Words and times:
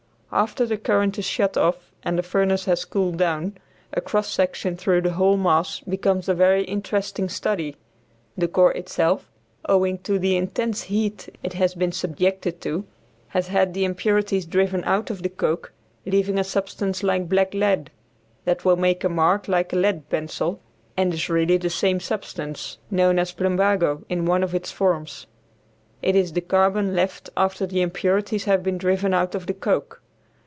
After 0.33 0.65
the 0.65 0.77
current 0.77 1.19
is 1.19 1.25
shut 1.25 1.57
off 1.57 1.91
and 2.03 2.17
the 2.17 2.23
furnace 2.23 2.63
has 2.63 2.85
cooled 2.85 3.17
down, 3.17 3.57
a 3.91 3.99
cross 3.99 4.29
section 4.31 4.77
through 4.77 5.01
the 5.01 5.11
whole 5.11 5.35
mass 5.35 5.81
becomes 5.81 6.29
a 6.29 6.33
very 6.33 6.63
interesting 6.63 7.27
study. 7.27 7.75
The 8.37 8.47
core 8.47 8.71
itself, 8.71 9.29
owing 9.67 9.97
to 10.03 10.17
the 10.17 10.37
intense 10.37 10.83
heat 10.83 11.27
it 11.43 11.51
has 11.55 11.75
been 11.75 11.91
subjected 11.91 12.61
to, 12.61 12.85
has 13.35 13.49
had 13.49 13.73
the 13.73 13.83
impurities 13.83 14.45
driven 14.45 14.85
out 14.85 15.09
of 15.09 15.21
the 15.21 15.27
coke, 15.27 15.73
leaving 16.05 16.39
a 16.39 16.45
substance 16.45 17.03
like 17.03 17.27
black 17.27 17.53
lead, 17.53 17.91
that 18.45 18.63
will 18.63 18.77
make 18.77 19.03
a 19.03 19.09
mark 19.09 19.49
like 19.49 19.73
a 19.73 19.75
lead 19.75 20.09
pencil, 20.09 20.61
and 20.95 21.13
is 21.13 21.27
really 21.27 21.57
the 21.57 21.69
same 21.69 21.99
substance, 21.99 22.77
known 22.89 23.19
as 23.19 23.33
plumbago, 23.33 24.05
in 24.07 24.23
one 24.25 24.43
of 24.43 24.55
its 24.55 24.71
forms. 24.71 25.27
It 26.01 26.15
is 26.15 26.31
the 26.31 26.39
carbon 26.39 26.95
left 26.95 27.29
after 27.35 27.65
the 27.65 27.81
impurities 27.81 28.45
have 28.45 28.63
been 28.63 28.77
driven 28.77 29.13
out 29.13 29.35
of 29.35 29.45
the 29.45 29.53
coke. 29.53 29.97